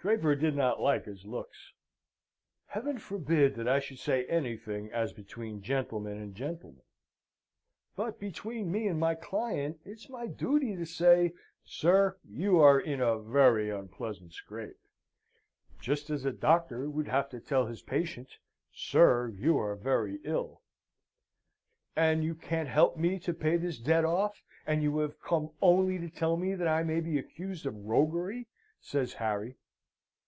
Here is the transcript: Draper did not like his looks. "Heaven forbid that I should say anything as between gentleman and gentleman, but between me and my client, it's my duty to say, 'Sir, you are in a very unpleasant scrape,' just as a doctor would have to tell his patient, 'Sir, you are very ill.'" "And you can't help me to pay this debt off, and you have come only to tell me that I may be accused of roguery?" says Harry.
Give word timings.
Draper 0.00 0.36
did 0.36 0.54
not 0.54 0.80
like 0.80 1.06
his 1.06 1.24
looks. 1.24 1.72
"Heaven 2.66 2.98
forbid 2.98 3.56
that 3.56 3.66
I 3.66 3.80
should 3.80 3.98
say 3.98 4.26
anything 4.26 4.92
as 4.92 5.12
between 5.12 5.60
gentleman 5.60 6.18
and 6.22 6.36
gentleman, 6.36 6.84
but 7.96 8.20
between 8.20 8.70
me 8.70 8.86
and 8.86 9.00
my 9.00 9.16
client, 9.16 9.80
it's 9.84 10.08
my 10.08 10.28
duty 10.28 10.76
to 10.76 10.86
say, 10.86 11.32
'Sir, 11.64 12.16
you 12.24 12.60
are 12.60 12.78
in 12.78 13.00
a 13.00 13.18
very 13.18 13.70
unpleasant 13.70 14.32
scrape,' 14.34 14.78
just 15.80 16.10
as 16.10 16.24
a 16.24 16.30
doctor 16.30 16.88
would 16.88 17.08
have 17.08 17.28
to 17.30 17.40
tell 17.40 17.66
his 17.66 17.82
patient, 17.82 18.38
'Sir, 18.72 19.26
you 19.26 19.58
are 19.58 19.74
very 19.74 20.20
ill.'" 20.22 20.62
"And 21.96 22.22
you 22.22 22.36
can't 22.36 22.68
help 22.68 22.96
me 22.96 23.18
to 23.18 23.34
pay 23.34 23.56
this 23.56 23.80
debt 23.80 24.04
off, 24.04 24.44
and 24.64 24.80
you 24.80 24.96
have 24.98 25.20
come 25.20 25.50
only 25.60 25.98
to 25.98 26.08
tell 26.08 26.36
me 26.36 26.54
that 26.54 26.68
I 26.68 26.84
may 26.84 27.00
be 27.00 27.18
accused 27.18 27.66
of 27.66 27.74
roguery?" 27.86 28.46
says 28.80 29.14
Harry. 29.14 29.56